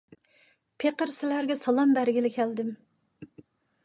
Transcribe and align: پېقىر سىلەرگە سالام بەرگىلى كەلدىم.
پېقىر 0.83 1.11
سىلەرگە 1.15 1.57
سالام 1.63 1.93
بەرگىلى 1.97 2.31
كەلدىم. 2.39 2.73